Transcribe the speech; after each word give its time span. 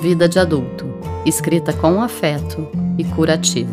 Vida 0.00 0.28
de 0.28 0.38
adulto, 0.38 0.86
escrita 1.26 1.72
com 1.72 2.00
afeto 2.00 2.68
e 2.96 3.02
curativo. 3.02 3.72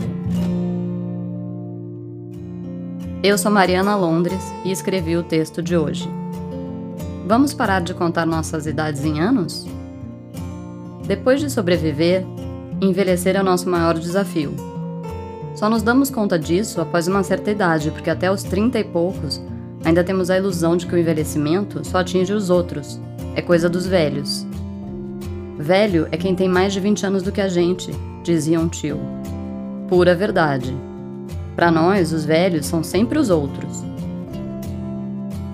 Eu 3.22 3.38
sou 3.38 3.52
Mariana 3.52 3.96
Londres 3.96 4.44
e 4.64 4.72
escrevi 4.72 5.16
o 5.16 5.22
texto 5.22 5.62
de 5.62 5.78
hoje. 5.78 6.10
Vamos 7.28 7.54
parar 7.54 7.82
de 7.82 7.94
contar 7.94 8.26
nossas 8.26 8.66
idades 8.66 9.06
em 9.06 9.20
anos? 9.20 9.68
Depois 11.06 11.40
de 11.40 11.50
sobreviver, 11.52 12.26
envelhecer 12.82 13.36
é 13.36 13.42
o 13.42 13.46
nosso 13.46 13.70
maior 13.70 13.94
desafio. 13.94 14.52
Só 15.54 15.70
nos 15.70 15.84
damos 15.84 16.10
conta 16.10 16.40
disso 16.40 16.82
após 16.82 17.08
uma 17.08 17.22
certa 17.22 17.52
idade, 17.52 17.92
porque 17.92 18.10
até 18.10 18.32
os 18.32 18.42
30 18.42 18.80
e 18.80 18.84
poucos 18.84 19.40
ainda 19.84 20.04
temos 20.04 20.32
a 20.32 20.38
ilusão 20.38 20.76
de 20.76 20.88
que 20.88 20.96
o 20.96 20.98
envelhecimento 20.98 21.86
só 21.88 22.00
atinge 22.00 22.34
os 22.34 22.50
outros, 22.50 23.00
é 23.36 23.44
coisa 23.44 23.70
dos 23.70 23.86
velhos. 23.86 24.44
Velho 25.58 26.06
é 26.12 26.18
quem 26.18 26.36
tem 26.36 26.50
mais 26.50 26.74
de 26.74 26.82
20 26.82 27.06
anos 27.06 27.24
do 27.24 27.32
que 27.32 27.40
a 27.40 27.48
gente, 27.48 27.90
dizia 28.24 28.60
um 28.60 28.68
tio. 28.68 29.00
Pura 29.88 30.14
verdade. 30.14 30.76
Para 31.56 31.72
nós, 31.72 32.12
os 32.12 32.26
velhos 32.26 32.66
são 32.66 32.84
sempre 32.84 33.18
os 33.18 33.30
outros. 33.30 33.82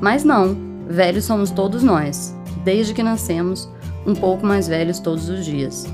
Mas 0.02 0.24
não, 0.24 0.58
velhos 0.88 1.26
somos 1.26 1.52
todos 1.52 1.84
nós, 1.84 2.36
desde 2.64 2.96
que 2.96 3.04
nascemos, 3.04 3.70
um 4.06 4.16
pouco 4.16 4.44
mais 4.44 4.68
velhos 4.68 5.00
todos 5.00 5.30
os 5.30 5.46
dias. 5.46 5.86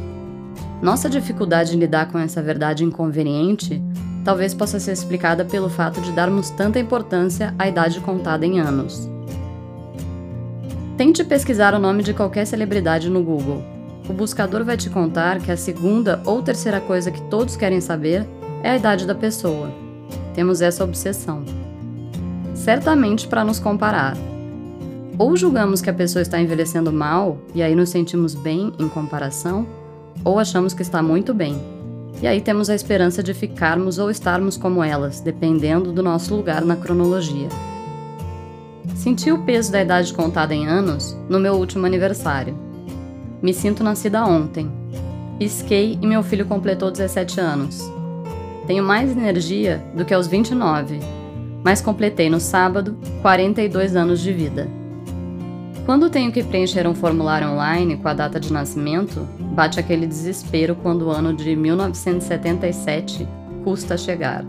Nossa 0.81 1.09
dificuldade 1.09 1.75
em 1.75 1.79
lidar 1.79 2.09
com 2.09 2.17
essa 2.17 2.41
verdade 2.41 2.85
inconveniente 2.85 3.83
talvez 4.23 4.53
possa 4.53 4.79
ser 4.79 4.91
explicada 4.91 5.43
pelo 5.43 5.69
fato 5.69 5.99
de 5.99 6.11
darmos 6.13 6.49
tanta 6.49 6.79
importância 6.79 7.53
à 7.59 7.67
idade 7.67 7.99
contada 7.99 8.45
em 8.45 8.59
anos. 8.59 9.09
Tente 10.95 11.25
pesquisar 11.25 11.73
o 11.73 11.79
nome 11.79 12.03
de 12.03 12.13
qualquer 12.13 12.45
celebridade 12.45 13.09
no 13.09 13.21
Google 13.21 13.76
o 14.09 14.13
buscador 14.13 14.63
vai 14.63 14.77
te 14.77 14.89
contar 14.89 15.39
que 15.39 15.51
a 15.51 15.57
segunda 15.57 16.21
ou 16.25 16.41
terceira 16.41 16.79
coisa 16.79 17.11
que 17.11 17.21
todos 17.23 17.55
querem 17.55 17.81
saber 17.81 18.27
é 18.63 18.71
a 18.71 18.77
idade 18.77 19.05
da 19.05 19.13
pessoa. 19.13 19.69
Temos 20.33 20.61
essa 20.61 20.83
obsessão. 20.83 21.43
Certamente 22.53 23.27
para 23.27 23.43
nos 23.43 23.59
comparar. 23.59 24.17
Ou 25.17 25.35
julgamos 25.35 25.81
que 25.81 25.89
a 25.89 25.93
pessoa 25.93 26.21
está 26.21 26.39
envelhecendo 26.39 26.91
mal 26.91 27.37
e 27.53 27.61
aí 27.61 27.75
nos 27.75 27.89
sentimos 27.89 28.35
bem 28.35 28.71
em 28.77 28.87
comparação, 28.87 29.67
ou 30.23 30.39
achamos 30.39 30.73
que 30.73 30.81
está 30.81 31.01
muito 31.01 31.33
bem. 31.33 31.59
E 32.21 32.27
aí 32.27 32.41
temos 32.41 32.69
a 32.69 32.75
esperança 32.75 33.21
de 33.21 33.33
ficarmos 33.33 33.99
ou 33.99 34.09
estarmos 34.09 34.57
como 34.57 34.83
elas, 34.83 35.19
dependendo 35.19 35.91
do 35.91 36.01
nosso 36.01 36.35
lugar 36.35 36.63
na 36.63 36.75
cronologia. 36.75 37.49
Senti 38.95 39.31
o 39.31 39.43
peso 39.43 39.71
da 39.71 39.81
idade 39.81 40.13
contada 40.13 40.53
em 40.53 40.67
anos 40.67 41.15
no 41.29 41.39
meu 41.39 41.53
último 41.53 41.85
aniversário. 41.85 42.57
Me 43.41 43.53
sinto 43.53 43.83
nascida 43.83 44.25
ontem. 44.25 44.71
Pisquei 45.37 45.99
e 46.01 46.07
meu 46.07 46.23
filho 46.23 46.45
completou 46.45 46.89
17 46.89 47.39
anos. 47.39 47.79
Tenho 48.65 48.83
mais 48.83 49.11
energia 49.11 49.83
do 49.95 50.03
que 50.03 50.13
aos 50.13 50.27
29, 50.27 50.99
mas 51.63 51.81
completei 51.81 52.29
no 52.29 52.39
sábado 52.39 52.97
42 53.21 53.95
anos 53.95 54.19
de 54.19 54.33
vida. 54.33 54.67
Quando 55.85 56.09
tenho 56.09 56.31
que 56.31 56.43
preencher 56.43 56.87
um 56.87 56.95
formulário 56.95 57.47
online 57.49 57.95
com 57.97 58.09
a 58.09 58.13
data 58.13 58.39
de 58.39 58.51
nascimento, 58.51 59.21
bate 59.53 59.79
aquele 59.79 60.05
desespero 60.05 60.75
quando 60.75 61.03
o 61.03 61.11
ano 61.11 61.33
de 61.33 61.55
1977 61.55 63.27
custa 63.63 63.97
chegar. 63.97 64.43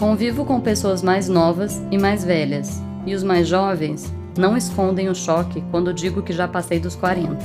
Convivo 0.00 0.44
com 0.44 0.60
pessoas 0.60 1.02
mais 1.02 1.28
novas 1.28 1.80
e 1.90 1.98
mais 1.98 2.24
velhas, 2.24 2.82
e 3.06 3.14
os 3.14 3.22
mais 3.22 3.46
jovens 3.46 4.12
não 4.36 4.56
escondem 4.56 5.08
o 5.08 5.14
choque 5.14 5.62
quando 5.70 5.92
digo 5.92 6.22
que 6.22 6.32
já 6.32 6.48
passei 6.48 6.80
dos 6.80 6.96
40. 6.96 7.36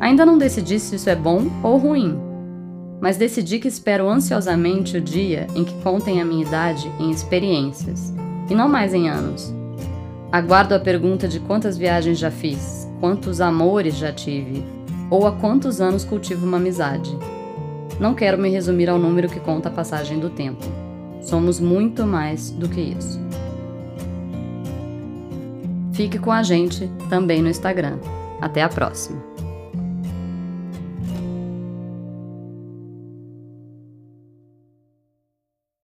Ainda 0.00 0.24
não 0.24 0.38
decidi 0.38 0.78
se 0.78 0.96
isso 0.96 1.10
é 1.10 1.16
bom 1.16 1.50
ou 1.62 1.76
ruim, 1.76 2.18
mas 3.00 3.16
decidi 3.16 3.58
que 3.58 3.68
espero 3.68 4.08
ansiosamente 4.08 4.96
o 4.96 5.00
dia 5.00 5.46
em 5.54 5.64
que 5.64 5.74
contem 5.82 6.20
a 6.20 6.24
minha 6.24 6.44
idade 6.44 6.90
em 6.98 7.10
experiências, 7.10 8.12
e 8.48 8.54
não 8.54 8.68
mais 8.68 8.94
em 8.94 9.08
anos. 9.08 9.52
Aguardo 10.30 10.74
a 10.74 10.80
pergunta 10.80 11.26
de 11.26 11.40
quantas 11.40 11.78
viagens 11.78 12.18
já 12.18 12.30
fiz, 12.30 12.88
quantos 13.00 13.40
amores 13.40 13.96
já 13.96 14.12
tive, 14.12 14.64
ou 15.10 15.26
há 15.26 15.32
quantos 15.32 15.80
anos 15.80 16.04
cultivo 16.04 16.46
uma 16.46 16.58
amizade. 16.58 17.16
Não 17.98 18.14
quero 18.14 18.38
me 18.38 18.48
resumir 18.48 18.88
ao 18.88 18.98
número 18.98 19.28
que 19.28 19.40
conta 19.40 19.68
a 19.68 19.72
passagem 19.72 20.18
do 20.18 20.30
tempo. 20.30 20.64
Somos 21.20 21.58
muito 21.58 22.06
mais 22.06 22.50
do 22.50 22.68
que 22.68 22.80
isso. 22.80 23.27
Fique 25.98 26.16
com 26.16 26.30
a 26.30 26.44
gente 26.44 26.88
também 27.10 27.42
no 27.42 27.48
Instagram. 27.48 27.98
Até 28.40 28.62
a 28.62 28.68
próxima! 28.68 29.27